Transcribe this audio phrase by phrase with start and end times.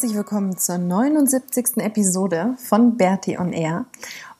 [0.00, 1.76] Herzlich willkommen zur 79.
[1.76, 3.84] Episode von Bertie on Air.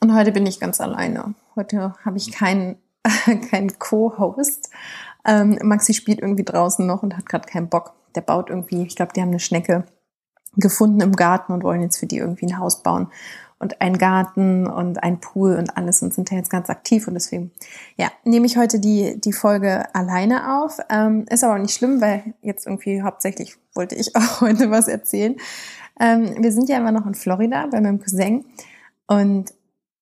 [0.00, 1.34] Und heute bin ich ganz alleine.
[1.54, 2.78] Heute habe ich keinen
[3.50, 4.70] kein Co-Host.
[5.26, 7.92] Ähm, Maxi spielt irgendwie draußen noch und hat gerade keinen Bock.
[8.14, 9.84] Der baut irgendwie, ich glaube, die haben eine Schnecke
[10.56, 13.08] gefunden im Garten und wollen jetzt für die irgendwie ein Haus bauen
[13.58, 17.12] und einen Garten und ein Pool und alles und sind da jetzt ganz aktiv und
[17.12, 17.50] deswegen,
[17.96, 20.78] ja, nehme ich heute die, die Folge alleine auf.
[20.88, 24.88] Ähm, ist aber auch nicht schlimm, weil jetzt irgendwie hauptsächlich wollte ich auch heute was
[24.88, 25.36] erzählen.
[25.98, 28.44] Ähm, wir sind ja immer noch in Florida bei meinem Cousin
[29.06, 29.52] und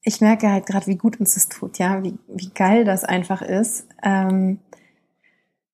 [0.03, 3.43] ich merke halt gerade, wie gut uns das tut, ja, wie, wie geil das einfach
[3.43, 3.87] ist.
[4.03, 4.61] Ähm,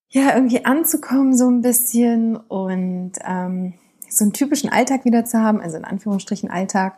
[0.08, 3.74] ja, irgendwie anzukommen so ein bisschen und ähm,
[4.08, 6.96] so einen typischen Alltag wieder zu haben, also in Anführungsstrichen Alltag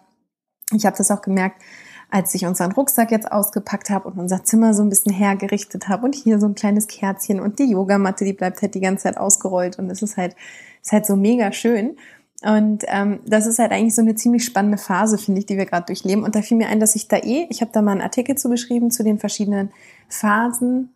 [0.73, 1.63] ich habe das auch gemerkt,
[2.11, 6.05] als ich unseren Rucksack jetzt ausgepackt habe und unser Zimmer so ein bisschen hergerichtet habe
[6.05, 9.17] und hier so ein kleines Kerzchen und die Yogamatte, die bleibt halt die ganze Zeit
[9.17, 10.37] ausgerollt und es ist halt,
[10.83, 11.97] ist halt so mega schön.
[12.43, 15.67] Und ähm, das ist halt eigentlich so eine ziemlich spannende Phase, finde ich, die wir
[15.67, 16.23] gerade durchleben.
[16.23, 18.37] Und da fiel mir ein, dass ich da eh, ich habe da mal einen Artikel
[18.37, 19.71] zu geschrieben zu den verschiedenen
[20.09, 20.95] Phasen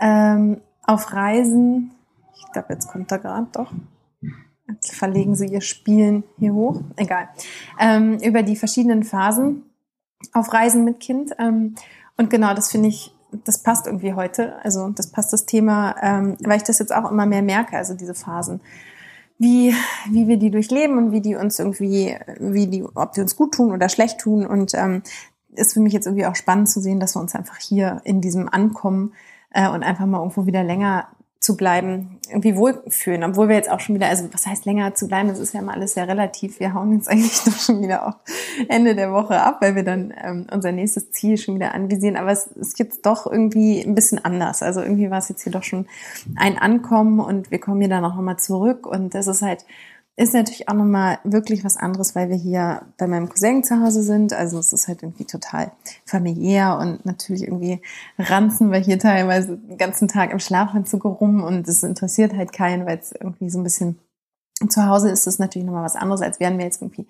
[0.00, 1.90] ähm, auf Reisen.
[2.36, 3.72] Ich glaube, jetzt kommt da gerade doch
[4.80, 6.80] verlegen sie ihr Spielen hier hoch.
[6.96, 7.28] Egal.
[7.78, 9.62] Ähm, über die verschiedenen Phasen
[10.32, 11.32] auf Reisen mit Kind.
[11.38, 11.74] Ähm,
[12.16, 14.56] und genau, das finde ich, das passt irgendwie heute.
[14.64, 17.94] Also das passt das Thema, ähm, weil ich das jetzt auch immer mehr merke, also
[17.94, 18.60] diese Phasen.
[19.38, 19.74] Wie,
[20.08, 23.52] wie wir die durchleben und wie die uns irgendwie, wie die, ob die uns gut
[23.52, 24.46] tun oder schlecht tun.
[24.46, 25.02] Und ähm,
[25.54, 28.20] ist für mich jetzt irgendwie auch spannend zu sehen, dass wir uns einfach hier in
[28.20, 29.12] diesem Ankommen
[29.50, 33.78] äh, und einfach mal irgendwo wieder länger zu bleiben, irgendwie wohlfühlen, obwohl wir jetzt auch
[33.78, 36.60] schon wieder, also was heißt länger zu bleiben, das ist ja immer alles sehr relativ.
[36.60, 38.16] Wir hauen jetzt eigentlich doch schon wieder auch
[38.68, 42.16] Ende der Woche ab, weil wir dann ähm, unser nächstes Ziel schon wieder anvisieren.
[42.16, 44.62] Aber es ist jetzt doch irgendwie ein bisschen anders.
[44.62, 45.86] Also irgendwie war es jetzt hier doch schon
[46.36, 49.64] ein Ankommen und wir kommen hier dann auch nochmal zurück und das ist halt
[50.16, 54.02] ist natürlich auch nochmal wirklich was anderes, weil wir hier bei meinem Cousin zu Hause
[54.02, 54.32] sind.
[54.32, 55.72] Also es ist halt irgendwie total
[56.06, 57.82] familiär und natürlich irgendwie
[58.18, 62.86] ranzen wir hier teilweise den ganzen Tag im Schlafanzug rum und es interessiert halt keinen,
[62.86, 63.98] weil es irgendwie so ein bisschen
[64.70, 67.06] zu Hause ist es natürlich nochmal was anderes, als wären wir jetzt irgendwie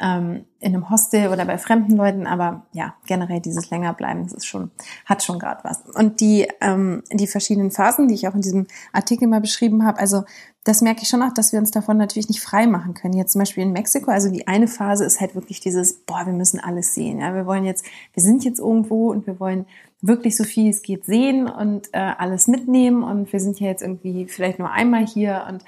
[0.00, 4.46] ähm, in einem Hostel oder bei fremden Leuten, aber ja, generell dieses Längerbleiben, das ist
[4.46, 4.70] schon,
[5.04, 5.82] hat schon gerade was.
[5.94, 9.98] Und die, ähm, die verschiedenen Phasen, die ich auch in diesem Artikel mal beschrieben habe,
[9.98, 10.24] also
[10.64, 13.14] das merke ich schon auch, dass wir uns davon natürlich nicht frei machen können.
[13.14, 16.32] Jetzt zum Beispiel in Mexiko, also die eine Phase ist halt wirklich dieses, boah, wir
[16.32, 17.20] müssen alles sehen.
[17.20, 17.84] Ja, wir wollen jetzt,
[18.14, 19.66] wir sind jetzt irgendwo und wir wollen
[20.00, 23.82] wirklich so viel es geht sehen und äh, alles mitnehmen und wir sind ja jetzt
[23.82, 25.64] irgendwie vielleicht nur einmal hier und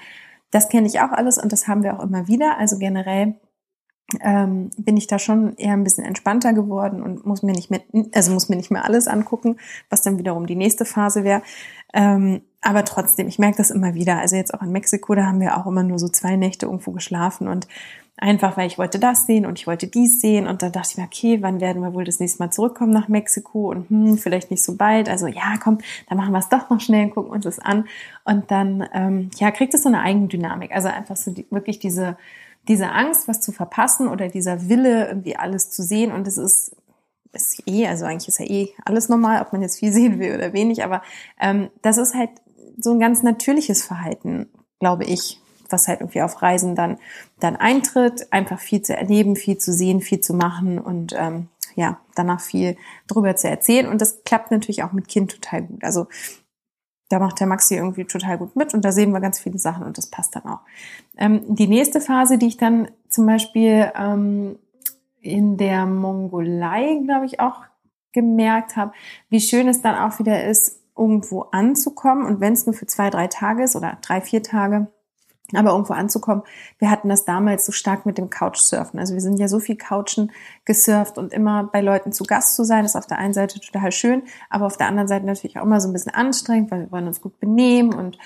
[0.51, 2.57] das kenne ich auch alles und das haben wir auch immer wieder.
[2.57, 3.35] Also generell
[4.21, 7.81] ähm, bin ich da schon eher ein bisschen entspannter geworden und muss mir nicht mehr,
[8.13, 9.57] also muss mir nicht mehr alles angucken,
[9.89, 11.41] was dann wiederum die nächste Phase wäre.
[11.93, 14.19] Ähm, aber trotzdem, ich merke das immer wieder.
[14.19, 16.91] Also jetzt auch in Mexiko, da haben wir auch immer nur so zwei Nächte irgendwo
[16.91, 17.67] geschlafen und
[18.17, 20.97] einfach, weil ich wollte das sehen und ich wollte dies sehen und dann dachte ich
[20.97, 24.49] mir, okay, wann werden wir wohl das nächste Mal zurückkommen nach Mexiko und hm, vielleicht
[24.49, 25.07] nicht so bald.
[25.07, 25.77] Also ja, komm,
[26.09, 27.85] dann machen wir es doch noch schnell und gucken uns das an
[28.23, 30.71] und dann ähm, ja kriegt es so eine Eigendynamik.
[30.71, 32.17] Also einfach so die, wirklich diese
[32.67, 36.75] diese Angst, was zu verpassen oder dieser Wille, irgendwie alles zu sehen und es ist
[37.33, 40.35] ist eh, also eigentlich ist ja eh alles normal, ob man jetzt viel sehen will
[40.35, 41.01] oder wenig, aber
[41.39, 42.31] ähm, das ist halt
[42.77, 44.49] so ein ganz natürliches Verhalten,
[44.79, 46.97] glaube ich, was halt irgendwie auf Reisen dann,
[47.39, 51.99] dann eintritt, einfach viel zu erleben, viel zu sehen, viel zu machen und ähm, ja,
[52.15, 52.77] danach viel
[53.07, 53.87] drüber zu erzählen.
[53.87, 55.83] Und das klappt natürlich auch mit Kind total gut.
[55.83, 56.07] Also
[57.09, 59.83] da macht der Maxi irgendwie total gut mit und da sehen wir ganz viele Sachen
[59.85, 60.59] und das passt dann auch.
[61.17, 64.59] Ähm, die nächste Phase, die ich dann zum Beispiel ähm,
[65.21, 67.61] in der Mongolei, glaube ich, auch
[68.11, 68.93] gemerkt habe,
[69.29, 73.09] wie schön es dann auch wieder ist, irgendwo anzukommen und wenn es nur für zwei,
[73.09, 74.87] drei Tage ist oder drei, vier Tage,
[75.53, 76.43] aber irgendwo anzukommen.
[76.77, 78.99] Wir hatten das damals so stark mit dem Couchsurfen.
[78.99, 80.31] Also wir sind ja so viel Couchen
[80.65, 83.91] gesurft und immer bei Leuten zu Gast zu sein, ist auf der einen Seite total
[83.91, 86.91] schön, aber auf der anderen Seite natürlich auch immer so ein bisschen anstrengend, weil wir
[86.91, 88.17] wollen uns gut benehmen und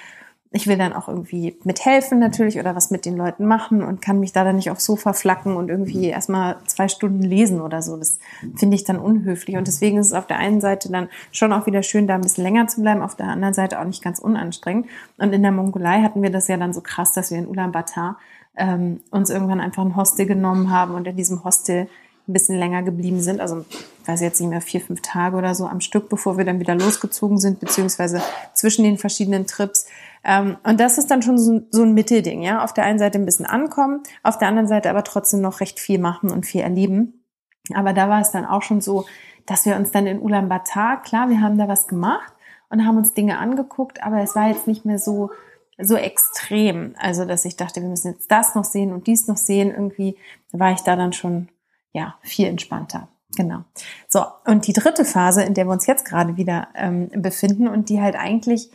[0.53, 4.19] ich will dann auch irgendwie mithelfen natürlich oder was mit den Leuten machen und kann
[4.19, 7.95] mich da dann nicht aufs Sofa flacken und irgendwie erstmal zwei Stunden lesen oder so.
[7.95, 8.19] Das
[8.57, 9.55] finde ich dann unhöflich.
[9.55, 12.21] Und deswegen ist es auf der einen Seite dann schon auch wieder schön, da ein
[12.21, 14.87] bisschen länger zu bleiben, auf der anderen Seite auch nicht ganz unanstrengend.
[15.17, 18.17] Und in der Mongolei hatten wir das ja dann so krass, dass wir in Ulaanbaatar
[18.57, 21.87] ähm, uns irgendwann einfach ein Hostel genommen haben und in diesem Hostel
[22.31, 23.39] ein bisschen länger geblieben sind.
[23.39, 23.65] Also,
[24.01, 26.59] ich weiß jetzt nicht mehr, vier, fünf Tage oder so am Stück, bevor wir dann
[26.59, 28.21] wieder losgezogen sind, beziehungsweise
[28.53, 29.85] zwischen den verschiedenen Trips.
[30.23, 32.63] Ähm, und das ist dann schon so, so ein Mittelding, ja.
[32.63, 35.79] Auf der einen Seite ein bisschen ankommen, auf der anderen Seite aber trotzdem noch recht
[35.79, 37.25] viel machen und viel erleben.
[37.73, 39.05] Aber da war es dann auch schon so,
[39.45, 42.33] dass wir uns dann in Ulaanbaatar, klar, wir haben da was gemacht
[42.69, 45.31] und haben uns Dinge angeguckt, aber es war jetzt nicht mehr so,
[45.77, 46.95] so extrem.
[46.99, 49.71] Also, dass ich dachte, wir müssen jetzt das noch sehen und dies noch sehen.
[49.71, 50.17] Irgendwie
[50.51, 51.49] war ich da dann schon,
[51.93, 53.07] ja, viel entspannter.
[53.35, 53.63] Genau.
[54.07, 57.89] So, und die dritte Phase, in der wir uns jetzt gerade wieder ähm, befinden und
[57.89, 58.69] die halt eigentlich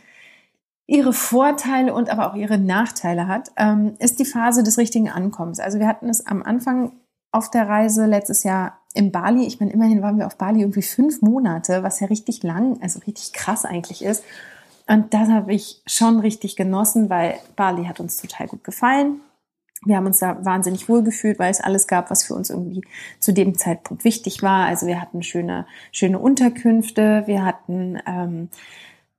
[0.87, 5.59] ihre Vorteile und aber auch ihre Nachteile hat, ähm, ist die Phase des richtigen Ankommens.
[5.59, 6.93] Also wir hatten es am Anfang
[7.31, 9.45] auf der Reise letztes Jahr in Bali.
[9.45, 12.99] Ich meine, immerhin waren wir auf Bali irgendwie fünf Monate, was ja richtig lang, also
[12.99, 14.23] richtig krass eigentlich ist.
[14.87, 19.19] Und das habe ich schon richtig genossen, weil Bali hat uns total gut gefallen.
[19.87, 22.81] Wir haben uns da wahnsinnig wohl gefühlt, weil es alles gab, was für uns irgendwie
[23.19, 24.65] zu dem Zeitpunkt wichtig war.
[24.65, 28.49] Also wir hatten schöne, schöne Unterkünfte, wir hatten ähm,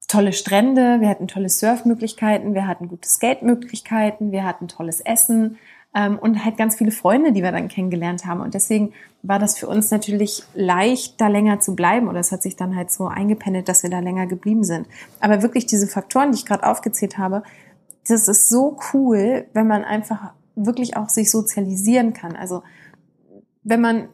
[0.08, 5.58] tolle Strände, wir hatten tolle Surfmöglichkeiten, wir hatten gute Skate-Möglichkeiten, wir hatten tolles Essen
[5.94, 8.40] ähm, und halt ganz viele Freunde, die wir dann kennengelernt haben.
[8.40, 8.92] Und deswegen
[9.22, 12.76] war das für uns natürlich leicht, da länger zu bleiben oder es hat sich dann
[12.76, 14.86] halt so eingependelt, dass wir da länger geblieben sind.
[15.20, 17.42] Aber wirklich diese Faktoren, die ich gerade aufgezählt habe,
[18.06, 20.32] das ist so cool, wenn man einfach
[20.66, 22.36] wirklich auch sich sozialisieren kann.
[22.36, 22.62] Also
[23.62, 24.08] wenn man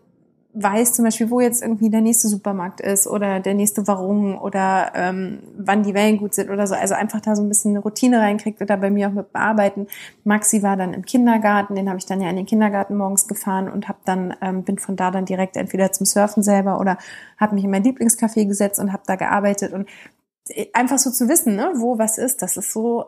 [0.55, 4.93] weiß zum Beispiel, wo jetzt irgendwie der nächste Supermarkt ist oder der nächste Warung oder
[4.94, 6.76] ähm, wann die Wellen gut sind oder so.
[6.76, 9.88] Also einfach da so ein bisschen eine Routine reinkriegt oder bei mir auch mit bearbeiten.
[10.23, 13.69] Maxi war dann im Kindergarten, den habe ich dann ja in den Kindergarten morgens gefahren
[13.69, 16.99] und habe dann ähm, bin von da dann direkt entweder zum Surfen selber oder
[17.37, 19.88] habe mich in mein Lieblingscafé gesetzt und habe da gearbeitet und
[20.50, 23.06] äh, einfach so zu wissen, ne, wo was ist, das ist so,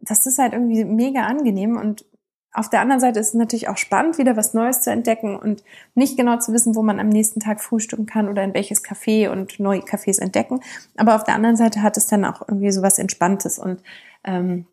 [0.00, 2.04] das ist halt irgendwie mega angenehm und
[2.52, 5.62] auf der anderen Seite ist es natürlich auch spannend, wieder was Neues zu entdecken und
[5.94, 9.30] nicht genau zu wissen, wo man am nächsten Tag frühstücken kann oder in welches Café
[9.30, 10.60] und neue Cafés entdecken.
[10.96, 13.82] Aber auf der anderen Seite hat es dann auch irgendwie so was Entspanntes und
[14.24, 14.66] ähm,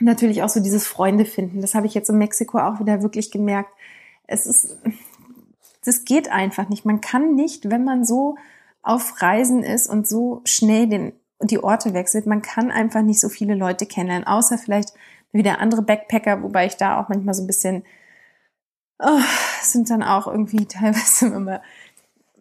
[0.00, 1.60] natürlich auch so dieses Freunde finden.
[1.60, 3.70] Das habe ich jetzt in Mexiko auch wieder wirklich gemerkt.
[4.26, 4.76] Es ist,
[5.84, 6.84] das geht einfach nicht.
[6.84, 8.36] Man kann nicht, wenn man so
[8.82, 13.28] auf Reisen ist und so schnell den, die Orte wechselt, man kann einfach nicht so
[13.28, 14.92] viele Leute kennenlernen, außer vielleicht
[15.32, 17.84] wieder andere Backpacker, wobei ich da auch manchmal so ein bisschen,
[18.98, 19.20] oh,
[19.62, 21.62] sind dann auch irgendwie teilweise immer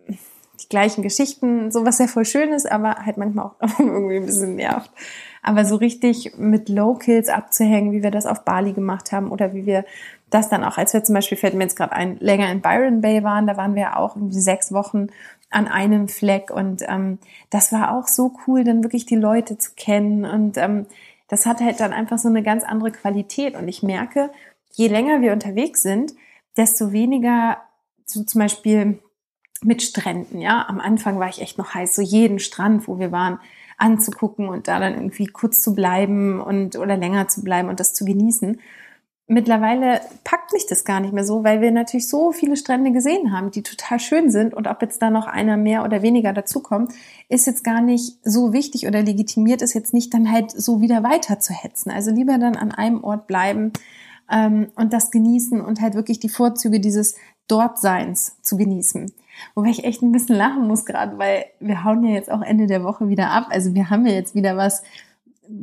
[0.08, 4.26] die gleichen Geschichten, so was ja voll schön ist, aber halt manchmal auch irgendwie ein
[4.26, 4.92] bisschen nervt.
[5.44, 9.66] Aber so richtig mit Locals abzuhängen, wie wir das auf Bali gemacht haben oder wie
[9.66, 9.86] wir
[10.30, 13.02] das dann auch, als wir zum Beispiel, fällt mir jetzt gerade ein, länger in Byron
[13.02, 15.08] Bay waren, da waren wir auch irgendwie sechs Wochen
[15.50, 19.72] an einem Fleck und ähm, das war auch so cool, dann wirklich die Leute zu
[19.76, 20.86] kennen und ähm,
[21.32, 23.56] das hat halt dann einfach so eine ganz andere Qualität.
[23.56, 24.32] Und ich merke,
[24.74, 26.14] je länger wir unterwegs sind,
[26.58, 27.58] desto weniger
[28.06, 29.00] so zum Beispiel
[29.64, 30.66] mit Stränden, ja.
[30.68, 33.40] Am Anfang war ich echt noch heiß, so jeden Strand, wo wir waren,
[33.78, 37.94] anzugucken und da dann irgendwie kurz zu bleiben und oder länger zu bleiben und das
[37.94, 38.60] zu genießen
[39.32, 43.32] mittlerweile packt mich das gar nicht mehr so, weil wir natürlich so viele Strände gesehen
[43.32, 46.94] haben, die total schön sind und ob jetzt da noch einer mehr oder weniger dazukommt,
[47.30, 51.02] ist jetzt gar nicht so wichtig oder legitimiert ist jetzt nicht dann halt so wieder
[51.04, 51.92] weiter zu hetzen.
[51.92, 53.72] Also lieber dann an einem Ort bleiben
[54.30, 57.16] ähm, und das genießen und halt wirklich die Vorzüge dieses
[57.48, 59.14] Dortseins zu genießen.
[59.56, 62.68] Wobei ich echt ein bisschen lachen muss gerade, weil wir hauen ja jetzt auch Ende
[62.68, 63.48] der Woche wieder ab.
[63.50, 64.84] Also wir haben ja jetzt wieder was,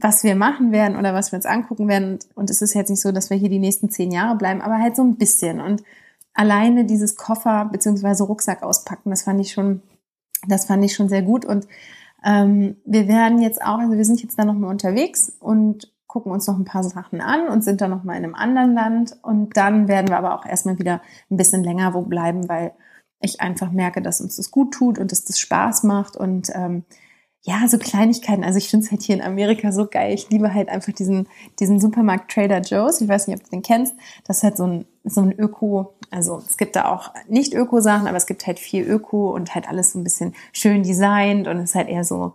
[0.01, 2.19] was wir machen werden oder was wir uns angucken werden.
[2.35, 4.79] Und, es ist jetzt nicht so, dass wir hier die nächsten zehn Jahre bleiben, aber
[4.79, 5.61] halt so ein bisschen.
[5.61, 5.83] Und
[6.35, 9.83] alleine dieses Koffer beziehungsweise Rucksack auspacken, das fand ich schon,
[10.47, 11.45] das fand ich schon sehr gut.
[11.45, 11.67] Und
[12.25, 16.47] ähm, wir werden jetzt auch, also wir sind jetzt da nochmal unterwegs und gucken uns
[16.47, 19.17] noch ein paar Sachen an und sind dann nochmal in einem anderen Land.
[19.23, 22.73] Und dann werden wir aber auch erstmal wieder ein bisschen länger wo bleiben, weil
[23.21, 26.85] ich einfach merke, dass uns das gut tut und dass das Spaß macht und ähm,
[27.49, 28.45] ja, so Kleinigkeiten.
[28.45, 30.13] Also ich finde es halt hier in Amerika so geil.
[30.13, 31.27] Ich liebe halt einfach diesen,
[31.59, 33.01] diesen Supermarkt Trader Joe's.
[33.01, 33.95] Ich weiß nicht, ob du den kennst.
[34.27, 38.07] Das ist halt so ein, so ein Öko, also es gibt da auch nicht Öko-Sachen,
[38.07, 41.57] aber es gibt halt viel Öko und halt alles so ein bisschen schön designt und
[41.57, 42.35] es ist halt eher so,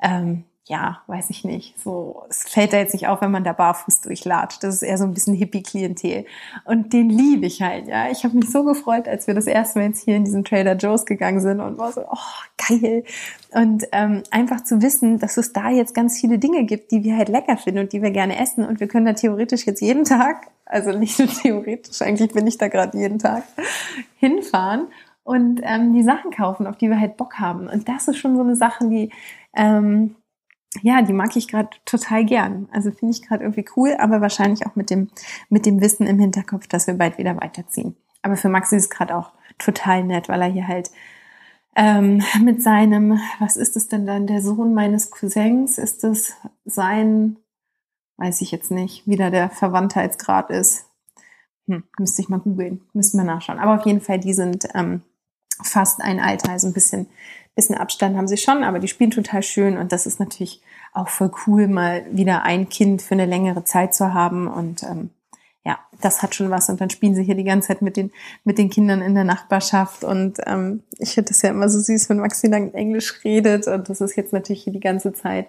[0.00, 3.52] ähm, ja, weiß ich nicht, so, es fällt da jetzt nicht auf, wenn man da
[3.52, 4.62] barfuß durchlatscht.
[4.62, 6.24] Das ist eher so ein bisschen Hippie-Klientel.
[6.64, 8.10] Und den liebe ich halt, ja.
[8.10, 10.74] Ich habe mich so gefreut, als wir das erste Mal jetzt hier in diesen Trader
[10.74, 13.04] Joe's gegangen sind und war so, oh, geil.
[13.50, 17.18] Und ähm, einfach zu wissen, dass es da jetzt ganz viele Dinge gibt, die wir
[17.18, 18.64] halt lecker finden und die wir gerne essen.
[18.64, 22.56] Und wir können da theoretisch jetzt jeden Tag, also nicht nur theoretisch, eigentlich bin ich
[22.56, 23.42] da gerade jeden Tag,
[24.16, 24.86] hinfahren
[25.24, 27.68] und ähm, die Sachen kaufen, auf die wir halt Bock haben.
[27.68, 29.10] Und das ist schon so eine Sache, die
[29.54, 30.16] ähm,
[30.82, 32.68] ja, die mag ich gerade total gern.
[32.72, 35.08] Also finde ich gerade irgendwie cool, aber wahrscheinlich auch mit dem,
[35.48, 37.96] mit dem Wissen im Hinterkopf, dass wir bald wieder weiterziehen.
[38.22, 40.90] Aber für Maxi ist es gerade auch total nett, weil er hier halt
[41.76, 47.36] ähm, mit seinem, was ist es denn dann, der Sohn meines Cousins, ist es sein,
[48.16, 50.86] weiß ich jetzt nicht, wie da der Verwandtheitsgrad ist.
[51.66, 53.58] Hm, müsste ich mal googeln, müssten wir nachschauen.
[53.58, 55.02] Aber auf jeden Fall, die sind ähm,
[55.62, 57.06] fast ein Alter, also ein bisschen
[57.54, 60.60] bisschen Abstand haben sie schon, aber die spielen total schön und das ist natürlich
[60.92, 65.10] auch voll cool, mal wieder ein Kind für eine längere Zeit zu haben und ähm,
[65.64, 68.12] ja, das hat schon was und dann spielen sie hier die ganze Zeit mit den
[68.44, 72.10] mit den Kindern in der Nachbarschaft und ähm, ich finde das ja immer so süß,
[72.10, 75.48] wenn Maxi dann Englisch redet und das ist jetzt natürlich hier die ganze Zeit.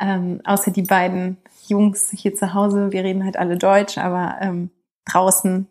[0.00, 1.36] Ähm, außer die beiden
[1.68, 4.70] Jungs hier zu Hause, wir reden halt alle Deutsch, aber ähm,
[5.04, 5.68] draußen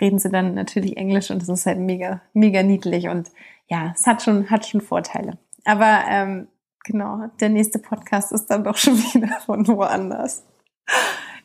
[0.00, 3.28] reden sie dann natürlich Englisch und das ist halt mega, mega niedlich und
[3.70, 5.38] ja, es hat schon, hat schon Vorteile.
[5.64, 6.48] Aber ähm,
[6.84, 10.44] genau, der nächste Podcast ist dann doch schon wieder von woanders.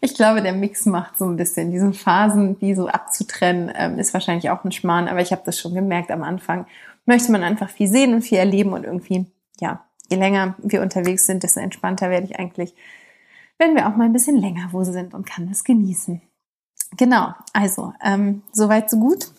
[0.01, 4.13] Ich glaube, der Mix macht so ein bisschen diese Phasen, die so abzutrennen, ähm, ist
[4.13, 6.65] wahrscheinlich auch ein Schmarrn, aber ich habe das schon gemerkt am Anfang.
[7.05, 9.25] Möchte man einfach viel sehen und viel erleben und irgendwie,
[9.59, 12.75] ja, je länger wir unterwegs sind, desto entspannter werde ich eigentlich,
[13.57, 16.21] wenn wir auch mal ein bisschen länger wo sind und kann das genießen.
[16.97, 19.31] Genau, also ähm, soweit so gut.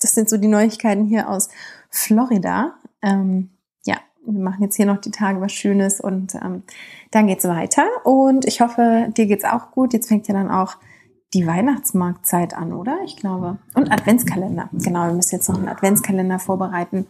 [0.00, 1.48] Das sind so die Neuigkeiten hier aus
[1.90, 2.74] Florida.
[3.02, 3.50] Ähm,
[3.84, 6.62] ja, wir machen jetzt hier noch die Tage was Schönes und ähm,
[7.10, 7.84] dann geht's weiter.
[8.04, 9.92] Und ich hoffe, dir geht's auch gut.
[9.92, 10.76] Jetzt fängt ja dann auch
[11.34, 12.98] die Weihnachtsmarktzeit an, oder?
[13.04, 13.58] Ich glaube.
[13.74, 14.70] Und Adventskalender.
[14.72, 17.06] Genau, wir müssen jetzt noch einen Adventskalender vorbereiten.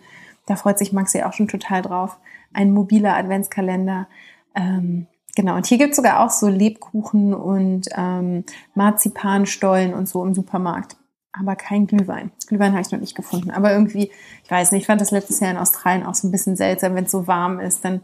[0.47, 2.17] Da freut sich Maxi auch schon total drauf.
[2.53, 4.09] Ein mobiler Adventskalender.
[4.55, 10.35] Ähm, genau, und hier gibt's sogar auch so Lebkuchen und ähm, Marzipanstollen und so im
[10.35, 10.97] Supermarkt
[11.41, 12.31] aber kein Glühwein.
[12.47, 13.51] Glühwein habe ich noch nicht gefunden.
[13.51, 14.11] Aber irgendwie,
[14.45, 16.95] ich weiß nicht, ich fand das letztes Jahr in Australien auch so ein bisschen seltsam,
[16.95, 18.01] wenn es so warm ist, dann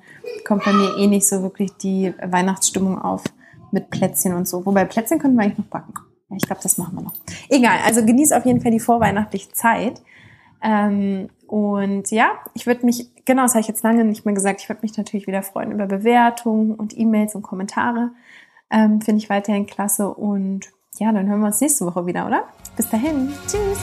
[0.47, 3.25] kommt bei mir eh nicht so wirklich die Weihnachtsstimmung auf
[3.71, 4.65] mit Plätzchen und so.
[4.65, 5.95] Wobei Plätzchen können wir eigentlich noch backen.
[6.31, 7.15] Ja, ich glaube, das machen wir noch.
[7.49, 10.01] Egal, also genieß auf jeden Fall die vorweihnachtliche Zeit.
[10.63, 14.63] Ähm, und ja, ich würde mich, genau, das habe ich jetzt lange nicht mehr gesagt,
[14.63, 18.13] ich würde mich natürlich wieder freuen über Bewertungen und E-Mails und Kommentare.
[18.71, 22.45] Ähm, Finde ich weiterhin klasse und ja, dann hören wir uns nächste Woche wieder, oder?
[22.77, 23.33] Bis dahin.
[23.47, 23.79] Tschüss.